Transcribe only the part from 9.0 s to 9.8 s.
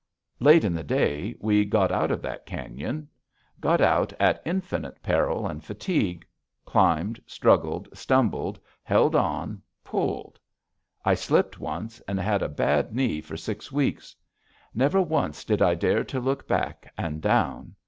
on,